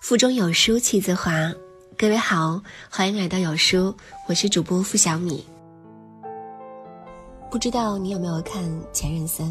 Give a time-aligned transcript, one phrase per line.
[0.00, 1.52] 腹中有书气自华，
[1.98, 3.94] 各位好，欢迎来到有书，
[4.28, 5.44] 我是主播付小米。
[7.50, 9.46] 不知道你有没有看《前任三》？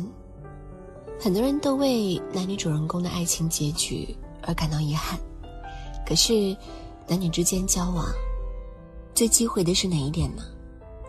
[1.20, 5.20] 很多人都为男女主人公的爱情结局而感到遗憾。
[6.08, 6.56] 可是，
[7.08, 8.06] 男女之间交往
[9.14, 10.44] 最忌讳的是哪一点呢？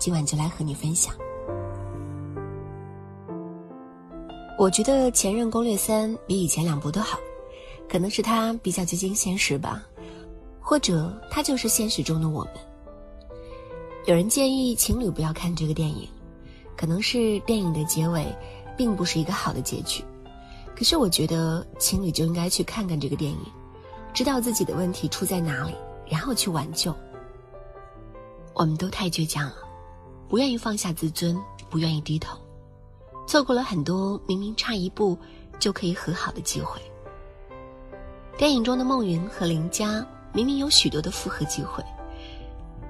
[0.00, 1.14] 今晚就来和你分享。
[4.58, 7.16] 我觉得《前任攻略三》比以前两部都好。
[7.88, 9.82] 可能是他比较接近现实吧，
[10.60, 12.52] 或者他就是现实中的我们。
[14.06, 16.08] 有人建议情侣不要看这个电影，
[16.76, 18.26] 可能是电影的结尾
[18.76, 20.04] 并不是一个好的结局。
[20.76, 23.38] 可是我觉得情侣就应该去看看这个电影，
[24.14, 25.74] 知道自己的问题出在哪里，
[26.08, 26.94] 然后去挽救。
[28.54, 29.56] 我们都太倔强了，
[30.28, 31.36] 不愿意放下自尊，
[31.68, 32.38] 不愿意低头，
[33.26, 35.18] 错过了很多明明差一步
[35.58, 36.80] 就可以和好的机会。
[38.38, 41.84] 电影中的孟云和林佳明明有许多的复合机会，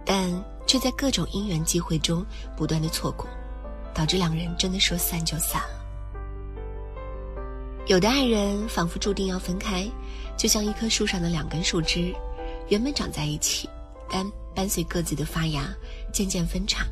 [0.05, 0.31] 但
[0.67, 2.23] 却在各种因缘机会中
[2.55, 3.27] 不断的错过，
[3.95, 5.69] 导致两人真的说散就散了。
[7.87, 9.91] 有的爱人仿佛注定要分开，
[10.37, 12.15] 就像一棵树上的两根树枝，
[12.69, 13.67] 原本长在一起，
[14.11, 15.75] 但伴随各自的发芽，
[16.13, 16.85] 渐渐分叉，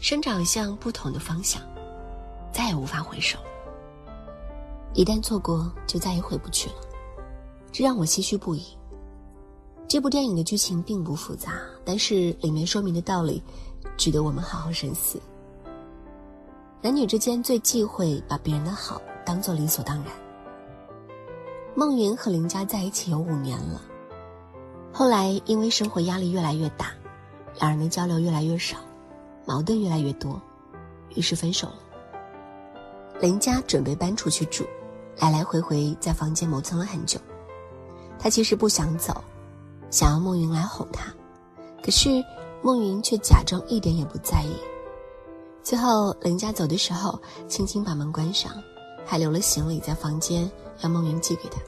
[0.00, 1.62] 生长向不同的方向，
[2.52, 3.38] 再也无法回首。
[4.94, 6.74] 一旦错过，就再也回不去了。
[7.72, 8.64] 这让我唏嘘不已。
[9.88, 11.54] 这部电影的剧情并不复杂，
[11.84, 13.42] 但是里面说明的道理，
[13.96, 15.20] 值得我们好好深思。
[16.80, 20.06] 男女之间最忌讳把别人的好当做理所当然。
[21.74, 23.80] 孟云和林佳在一起有五年了，
[24.92, 26.92] 后来因为生活压力越来越大，
[27.58, 28.78] 两人的交流越来越少，
[29.44, 30.40] 矛盾越来越多，
[31.14, 31.78] 于是分手了。
[33.20, 34.64] 林佳准备搬出去住，
[35.18, 37.20] 来来回回在房间磨蹭了很久。
[38.22, 39.24] 他其实不想走，
[39.90, 41.12] 想要孟云来哄他，
[41.82, 42.22] 可是
[42.60, 44.54] 孟云却假装一点也不在意。
[45.62, 47.18] 最后林家走的时候，
[47.48, 48.52] 轻轻把门关上，
[49.06, 51.58] 还留了行李在房间，让孟云寄给他。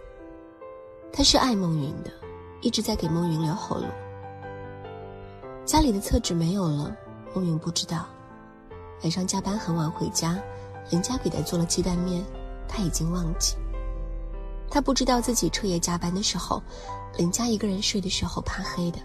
[1.10, 2.10] 他是爱孟云的，
[2.60, 3.84] 一直在给孟云留后路。
[5.64, 6.94] 家里的厕纸没有了，
[7.34, 8.06] 孟云不知道。
[9.02, 10.38] 晚上加班很晚回家，
[10.90, 12.24] 林家给他做了鸡蛋面，
[12.68, 13.56] 他已经忘记。
[14.72, 16.62] 他不知道自己彻夜加班的时候，
[17.18, 18.98] 林佳一个人睡的时候怕黑的，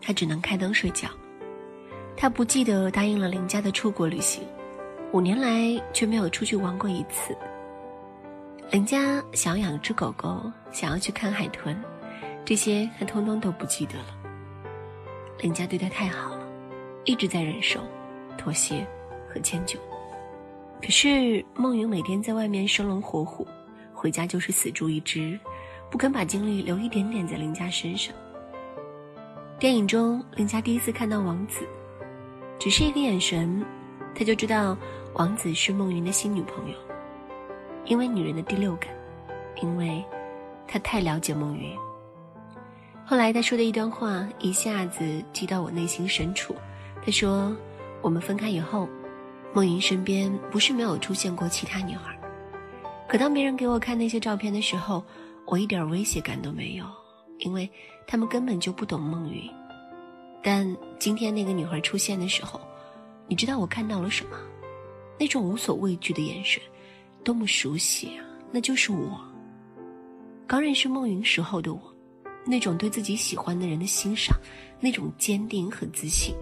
[0.00, 1.08] 他只能开灯睡觉。
[2.16, 4.46] 他不记得答应了林佳的出国旅行，
[5.12, 7.36] 五年来却没有出去玩过一次。
[8.70, 11.76] 林佳想养只狗狗，想要去看海豚，
[12.44, 14.16] 这些他通通都不记得了。
[15.40, 16.46] 林佳对他太好了，
[17.06, 17.80] 一直在忍受、
[18.38, 18.86] 妥协
[19.28, 19.80] 和迁就。
[20.80, 23.44] 可是孟云每天在外面生龙活虎。
[24.00, 25.38] 回家就是死猪一只，
[25.90, 28.14] 不肯把精力留一点点在林佳身上。
[29.58, 31.68] 电影中，林佳第一次看到王子，
[32.58, 33.62] 只是一个眼神，
[34.14, 34.74] 他就知道
[35.12, 36.78] 王子是孟云的新女朋友。
[37.84, 38.88] 因为女人的第六感，
[39.60, 40.02] 因为
[40.66, 41.76] 他太了解孟云。
[43.04, 46.56] 后来他说的一段话一下子击到我内心深处。
[47.04, 47.54] 他说
[48.00, 48.88] ：“我们分开以后，
[49.52, 52.18] 孟云身边不是没有出现过其他女孩。”
[53.10, 55.04] 可当别人给我看那些照片的时候，
[55.44, 56.86] 我一点威胁感都没有，
[57.38, 57.68] 因为
[58.06, 59.50] 他们根本就不懂孟云。
[60.40, 60.64] 但
[60.96, 62.60] 今天那个女孩出现的时候，
[63.26, 64.38] 你知道我看到了什么？
[65.18, 66.62] 那种无所畏惧的眼神，
[67.24, 68.24] 多么熟悉啊！
[68.52, 69.20] 那就是我。
[70.46, 71.80] 刚认识孟云时候的我，
[72.46, 74.38] 那种对自己喜欢的人的欣赏，
[74.78, 76.32] 那种坚定和自信，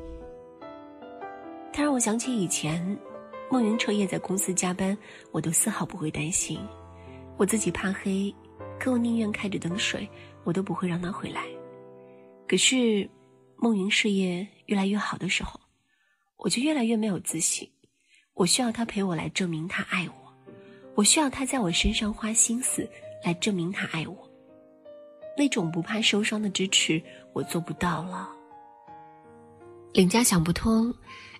[1.72, 2.94] 它让我想起以前。
[3.50, 4.96] 孟云彻夜在公司加班，
[5.32, 6.60] 我都丝毫不会担心。
[7.36, 8.34] 我自己怕黑，
[8.78, 10.08] 可我宁愿开着灯睡，
[10.44, 11.44] 我都不会让他回来。
[12.46, 13.08] 可是，
[13.56, 15.58] 孟云事业越来越好的时候，
[16.36, 17.70] 我就越来越没有自信。
[18.34, 20.32] 我需要他陪我来证明他爱我，
[20.94, 22.88] 我需要他在我身上花心思
[23.24, 24.30] 来证明他爱我。
[25.36, 27.02] 那种不怕受伤的支持，
[27.32, 28.28] 我做不到了。
[29.94, 30.94] 林家想不通。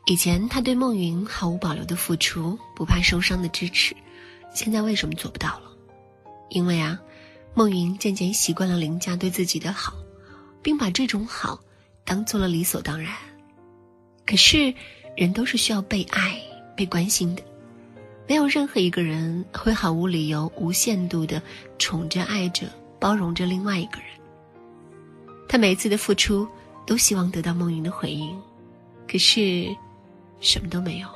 [0.06, 3.94] 以前他对孟云毫无保留的付出，不怕受伤的支持，
[4.54, 5.70] 现在为什么做不到了？
[6.48, 6.98] 因为啊，
[7.52, 9.92] 孟云渐渐习惯了林家对自己的好，
[10.62, 11.60] 并把这种好
[12.06, 13.12] 当做了理所当然。
[14.24, 14.72] 可是，
[15.14, 16.40] 人都是需要被爱、
[16.74, 17.42] 被关心的，
[18.26, 21.42] 没有任何一个人会毫无理由、无限度的
[21.78, 22.66] 宠着、爱着、
[22.98, 24.08] 包容着另外一个人。
[25.46, 26.48] 他每一次的付出，
[26.86, 28.34] 都希望得到孟云的回应，
[29.06, 29.76] 可是。
[30.40, 31.08] 什么都没有。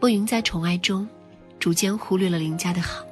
[0.00, 1.08] 孟云在宠爱中，
[1.58, 3.04] 逐渐忽略了林家的好。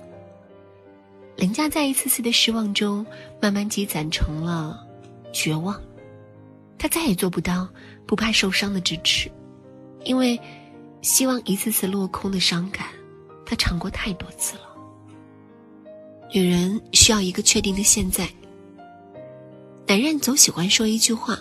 [1.37, 3.07] 林佳在一次次的失望中，
[3.41, 4.85] 慢慢积攒成了
[5.33, 5.81] 绝望。
[6.79, 7.69] 他再也做不到
[8.07, 9.31] 不怕受伤的支持，
[10.05, 10.41] 因为
[11.03, 12.87] 希望一次次落空的伤感，
[13.45, 14.63] 他尝过太多次了。
[16.33, 18.29] 女人需要一个确定的现在。
[19.87, 21.39] 男人总喜欢说一句话：“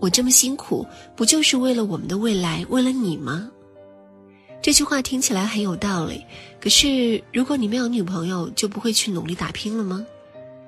[0.00, 3.50] 我这么辛苦，不就是为了我们的未来，为了你吗？”
[4.62, 6.24] 这句话听起来很有道理，
[6.60, 10.04] 可是如果你没有女朋友，就不会去努力打拼了吗？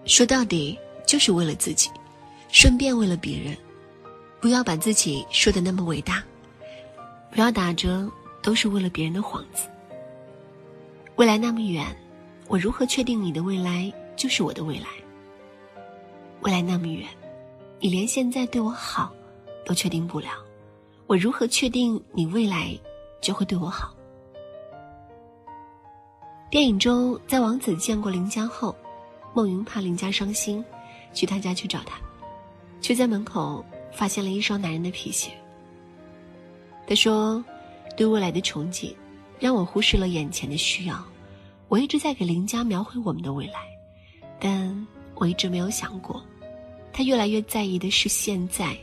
[0.04, 1.90] 说到底，就是为了自己，
[2.50, 3.56] 顺便为了别人。
[4.40, 6.22] 不要把自己说的那么伟大，
[7.30, 8.10] 不要打着
[8.42, 9.68] 都是为了别人的幌子。
[11.16, 11.86] 未来那么远，
[12.48, 14.86] 我如何确定你的未来就是我的未来？
[16.40, 17.06] 未来那么远，
[17.78, 19.14] 你连现在对我好
[19.64, 20.28] 都确定不了，
[21.06, 22.78] 我如何确定你未来？
[23.20, 23.94] 就会对我好。
[26.50, 28.74] 电影中，在王子见过林佳后，
[29.32, 30.62] 孟云怕林佳伤心，
[31.14, 31.98] 去他家去找他，
[32.80, 35.30] 却在门口发现了一双男人的皮鞋。
[36.86, 37.42] 他说
[37.96, 38.92] ：“对未来的憧憬，
[39.38, 41.02] 让我忽视了眼前的需要。
[41.68, 43.60] 我一直在给林佳描绘我们的未来，
[44.40, 46.20] 但我一直没有想过，
[46.92, 48.76] 他越来越在意的是现在。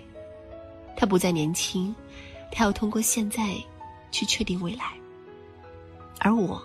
[1.00, 1.96] 他不再年轻，
[2.51, 3.56] 他要通过现在。”
[4.12, 4.94] 去确定未来，
[6.19, 6.60] 而我，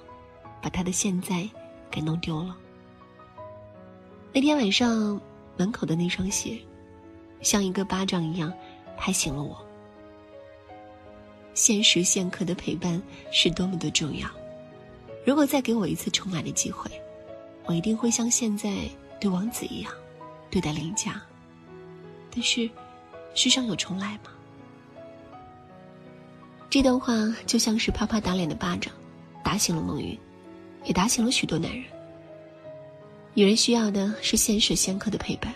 [0.63, 1.47] 把他的现在
[1.91, 2.57] 给弄丢了。
[4.33, 5.21] 那天晚上，
[5.59, 6.59] 门口的那双鞋，
[7.43, 8.51] 像一个巴掌一样
[8.97, 9.63] 拍醒了我。
[11.53, 12.99] 现时现刻的陪伴
[13.31, 14.27] 是多么的重要。
[15.27, 16.91] 如果再给我一次重来的机会，
[17.67, 18.89] 我一定会像现在
[19.21, 19.93] 对王子一样
[20.51, 21.21] 对待林佳。
[22.31, 22.71] 但是，
[23.35, 24.31] 世上有重来吗？
[26.71, 27.15] 这段话
[27.47, 28.93] 就像是啪啪打脸的巴掌，
[29.45, 30.19] 打醒了孟云，
[30.85, 31.85] 也打醒了许多男人。
[33.33, 35.55] 女人需要的是现时现刻的陪伴，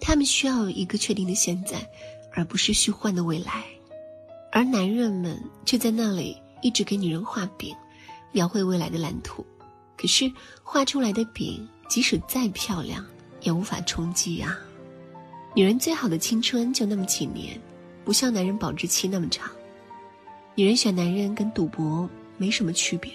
[0.00, 1.84] 他们需要一个确定的现在，
[2.32, 3.64] 而不是虚幻的未来。
[4.52, 7.74] 而男人们却在那里一直给女人画饼，
[8.30, 9.44] 描绘未来的蓝图。
[9.96, 10.30] 可是
[10.62, 13.04] 画出来的饼，即使再漂亮，
[13.40, 14.56] 也无法充饥啊。
[15.56, 17.56] 女人最好的青春就那么几年，
[18.04, 19.48] 不像男人保质期那么长。
[20.56, 23.12] 女人选男人跟赌博没什么区别，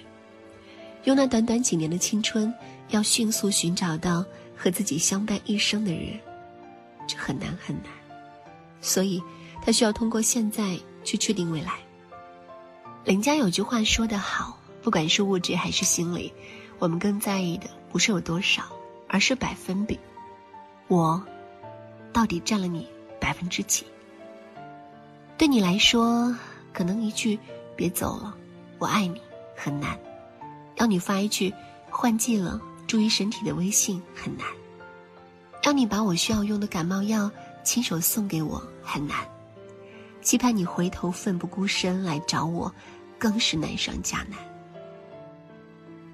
[1.03, 2.53] 用那短短几年的青春，
[2.91, 4.23] 要迅速寻找到
[4.55, 6.17] 和自己相伴一生的人，
[7.05, 7.91] 这很难很难。
[8.79, 9.21] 所以，
[9.61, 11.73] 她需要通过现在去确定未来。
[13.03, 16.31] 林家有句话说得好，不管是物质还是心理，
[16.77, 18.63] 我们更在意的不是有多少，
[19.09, 19.99] 而是百分比。
[20.87, 21.21] 我，
[22.13, 22.87] 到底占了你
[23.19, 23.85] 百分之几？
[25.37, 26.35] 对你来说。
[26.71, 27.37] 可能一句
[27.75, 28.33] “别走了，
[28.77, 29.19] 我爱你”
[29.57, 29.99] 很难，
[30.75, 31.51] 要你发一句
[31.89, 34.45] “换季了，注意身体”的微信很难，
[35.63, 37.29] 要你把我需要用的感冒药
[37.63, 39.27] 亲手送给我很难，
[40.21, 42.71] 期盼你回头奋不顾身来找我，
[43.17, 44.37] 更是难上加难。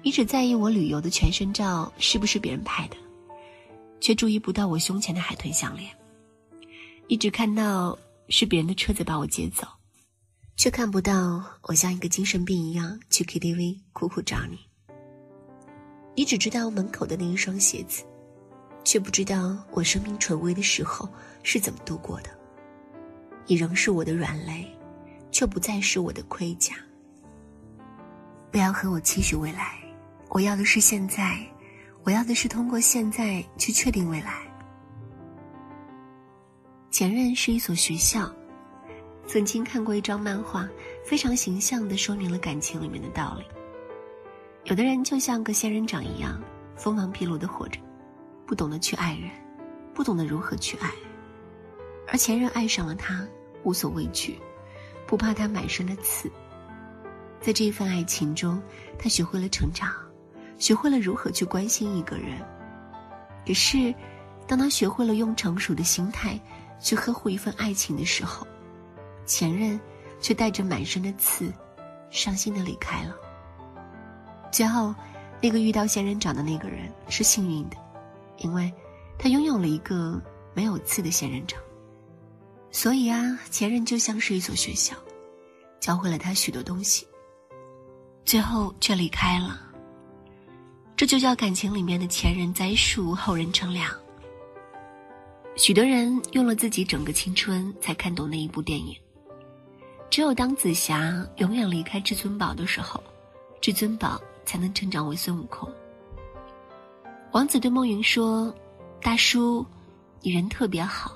[0.02, 2.96] 你只在意我旅游的全身照是不是别人拍的，
[4.00, 5.90] 却注意不到我胸前的海豚项链；
[7.08, 7.98] 你只看到
[8.28, 9.66] 是别人的车子把我接走。
[10.58, 14.58] 却看不到我像一个精神病一样去 KTV 苦苦找你。
[16.14, 18.02] 你只知道门口的那一双鞋子，
[18.82, 21.06] 却不知道我生命垂危的时候
[21.42, 22.30] 是怎么度过的。
[23.46, 24.66] 你仍是我的软肋，
[25.30, 26.74] 却不再是我的盔甲。
[28.50, 29.78] 不要和我期许未来，
[30.30, 31.46] 我要的是现在，
[32.06, 34.46] 我要的是通过现在去确定未来。
[36.88, 38.32] 前任是一所学校。
[39.26, 40.68] 曾经看过一张漫画，
[41.04, 43.44] 非常形象的说明了感情里面的道理。
[44.66, 46.40] 有的人就像个仙人掌一样，
[46.76, 47.80] 锋芒毕露的活着，
[48.46, 49.28] 不懂得去爱人，
[49.92, 50.88] 不懂得如何去爱。
[52.06, 53.26] 而前任爱上了他，
[53.64, 54.38] 无所畏惧，
[55.08, 56.30] 不怕他满身的刺。
[57.40, 58.62] 在这一份爱情中，
[58.96, 59.92] 他学会了成长，
[60.58, 62.38] 学会了如何去关心一个人。
[63.46, 63.94] 可是，
[64.46, 66.40] 当他学会了用成熟的心态
[66.80, 68.46] 去呵护一份爱情的时候，
[69.24, 69.78] 前任
[70.20, 71.52] 却带着满身的刺，
[72.10, 73.14] 伤心的离开了。
[74.50, 74.94] 最后，
[75.42, 77.76] 那个遇到仙人掌的那个人是幸运的，
[78.38, 78.72] 因为
[79.18, 80.20] 他拥有了一个
[80.54, 81.60] 没有刺的仙人掌。
[82.70, 84.94] 所以啊，前任就像是一所学校，
[85.80, 87.06] 教会了他许多东西，
[88.24, 89.60] 最后却离开了。
[90.96, 93.86] 这就叫感情里面的前人栽树，后人乘凉。
[95.54, 98.96] 许多人用了自己整个青春才看懂那一部电影。
[100.08, 103.02] 只有当紫霞永远离开至尊宝的时候，
[103.60, 105.70] 至尊宝才能成长为孙悟空。
[107.32, 108.54] 王子对梦云说
[109.02, 109.66] ：“大叔，
[110.22, 111.12] 你人特别好，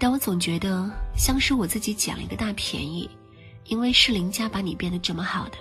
[0.00, 3.08] 但我总觉得像是我自己捡了一个大便宜，
[3.66, 5.58] 因为是林家把你变得这么好的。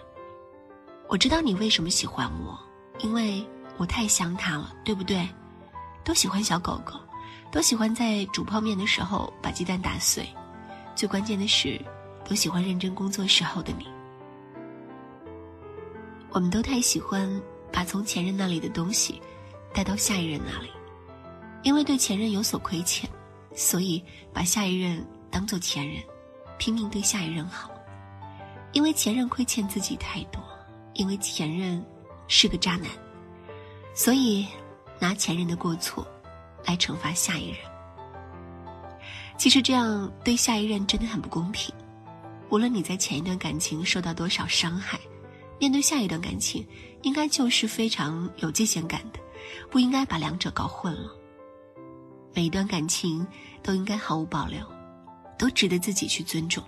[1.08, 2.58] 我知道你为什么喜欢我，
[3.02, 3.46] 因为
[3.78, 5.28] 我太像他了，对不对？
[6.04, 6.94] 都喜欢小狗狗，
[7.52, 10.28] 都喜欢在煮泡面的时候把鸡蛋打碎，
[10.96, 11.80] 最关键的是，
[12.24, 13.88] 都喜欢认真工作时候的你。
[16.32, 17.30] 我们都太喜欢
[17.72, 19.22] 把从前任那里的东西。”
[19.74, 20.70] 带到下一任那里，
[21.64, 23.10] 因为对前任有所亏欠，
[23.56, 24.04] 所以
[24.34, 26.04] 把下一任当做前任，
[26.58, 27.72] 拼命对下一任好。
[28.74, 30.44] 因为前任亏欠自己太多，
[30.96, 31.82] 因为前任
[32.34, 32.88] 是个渣男，
[33.94, 34.48] 所以
[35.00, 36.08] 拿前任的过错
[36.66, 37.58] 来惩罚下一任。
[39.38, 41.76] 其实这样对下一任真的很不公平。
[42.50, 44.98] 无论你在前一段感情受到多少伤害，
[45.60, 46.66] 面对下一段感情，
[47.02, 49.20] 应该就是非常有界限感的。
[49.70, 51.12] 不应该把两者搞混了。
[52.34, 53.28] 每一段感情
[53.62, 54.66] 都应该毫无保留，
[55.38, 56.64] 都值得自己去尊重。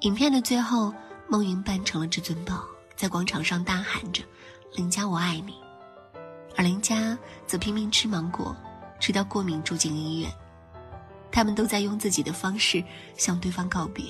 [0.00, 0.92] 影片的最后，
[1.28, 2.64] 孟云扮成了至尊宝，
[3.02, 4.22] 在广场上大喊着
[4.76, 5.54] “林佳我爱你”，
[6.56, 7.18] 而林佳
[7.48, 8.54] 则拼命吃芒果，
[9.00, 10.32] 吃到过敏住进医院。
[11.32, 12.80] 他们都在用自己的方式
[13.16, 14.04] 向对方告别：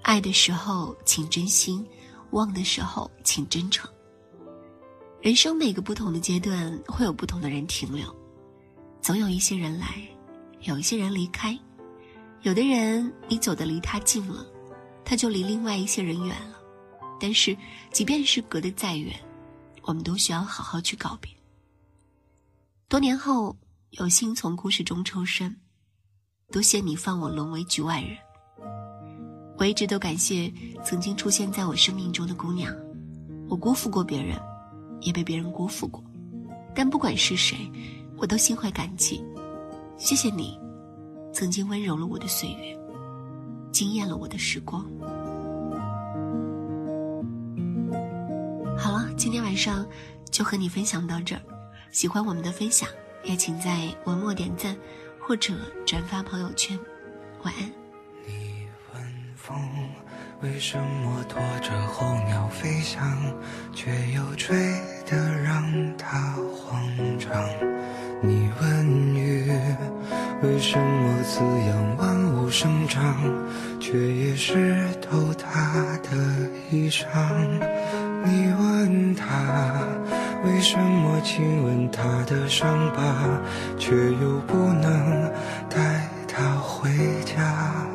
[0.00, 1.86] 爱的时候请真心，
[2.30, 3.86] 忘的时候请真诚。
[5.20, 8.06] 人生每个不同的阶段会有不同的人停留，
[9.02, 9.86] 总有一些人来，
[10.60, 11.54] 有一些人离开。
[12.40, 14.46] 有的人你走的离他近了，
[15.04, 16.56] 他就离另外一些人远了。
[17.20, 17.56] 但是，
[17.92, 19.14] 即便是隔得再远，
[19.82, 21.30] 我们都需要好好去告别。
[22.88, 23.56] 多年后
[23.90, 25.54] 有幸从故事中抽身，
[26.50, 28.16] 多谢你放我沦为局外人。
[29.58, 30.50] 我一直都感谢
[30.84, 32.74] 曾经出现在我生命中的姑娘，
[33.48, 34.40] 我辜负过别人。
[35.02, 36.04] 也被别人辜负过，
[36.74, 37.56] 但不管是谁，
[38.18, 39.24] 我都心怀感激。
[39.96, 40.60] 谢谢你，
[41.32, 42.78] 曾经温柔了我的岁月，
[43.72, 44.84] 惊艳了我的时光。
[49.20, 49.86] 今天晚上
[50.30, 51.42] 就和你分享到这儿。
[51.90, 52.88] 喜欢我们的分享，
[53.22, 54.74] 也请在文末点赞
[55.20, 55.52] 或者
[55.84, 56.78] 转发朋友圈。
[57.42, 57.70] 晚安。
[58.26, 59.02] 你问
[59.36, 59.54] 风。
[60.40, 63.14] 为什么拖着候鸟飞翔，
[63.74, 64.56] 却又吹
[65.04, 66.82] 得让它慌
[67.18, 67.46] 张？
[68.22, 69.52] 你问雨，
[70.42, 73.22] 为什么滋养万物生长，
[73.78, 76.16] 却也湿透它的
[76.70, 77.04] 衣裳？
[78.24, 79.26] 你问他，
[80.44, 83.00] 为什么亲吻他的伤疤，
[83.78, 85.30] 却又不能
[85.68, 86.90] 带他回
[87.24, 87.86] 家？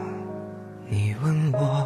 [0.88, 1.86] 你问我。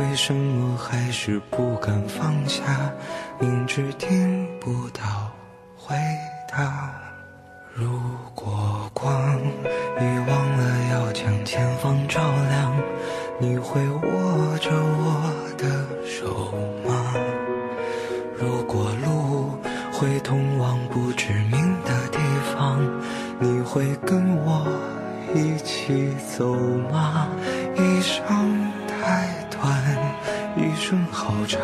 [0.00, 2.62] 为什么还是不敢放下？
[3.38, 5.30] 明知听不到
[5.76, 5.94] 回
[6.50, 6.92] 答。
[7.74, 8.00] 如
[8.34, 9.38] 果光
[10.00, 12.72] 已忘了要将前方照亮，
[13.38, 13.80] 你会
[23.44, 24.66] 你会跟我
[25.34, 26.56] 一起走
[26.90, 27.28] 吗？
[27.76, 28.24] 一生
[28.88, 29.60] 太短。
[30.56, 31.60] 一生好长，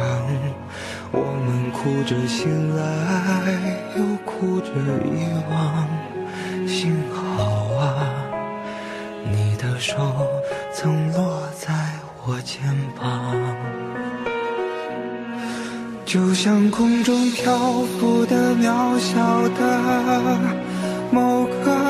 [1.10, 2.82] 我们哭着醒来，
[3.96, 4.68] 又哭着
[5.06, 5.88] 遗忘。
[6.68, 8.04] 幸好啊，
[9.25, 9.96] 你的手
[10.75, 11.72] 曾落在
[12.26, 12.60] 我肩
[13.00, 13.34] 膀，
[16.04, 17.56] 就像空中漂
[17.99, 20.59] 浮的渺小的
[21.12, 21.89] 某个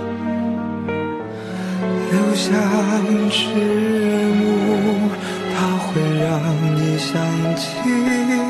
[2.11, 2.51] 留下
[3.29, 3.49] 迟
[4.35, 5.09] 暮。
[5.55, 6.29] 它会让
[6.75, 7.11] 你想
[7.55, 8.40] 起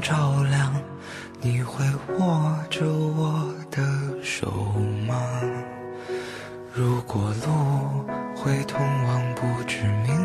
[0.00, 0.72] 照亮，
[1.40, 1.84] 你会
[2.18, 3.82] 握着我的
[4.22, 4.50] 手
[5.06, 5.16] 吗？
[6.72, 8.04] 如果路
[8.34, 10.19] 会通往不知名。